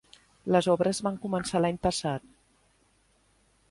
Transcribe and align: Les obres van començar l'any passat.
Les 0.55 0.69
obres 0.75 1.01
van 1.09 1.21
començar 1.27 1.63
l'any 1.63 1.79
passat. 1.87 2.29